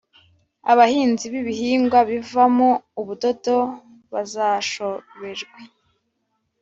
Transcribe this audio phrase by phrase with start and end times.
[0.71, 2.69] Abahinzi b’ibihingwa bivamo
[2.99, 3.57] ubudodo
[4.13, 5.59] bazashoberwe,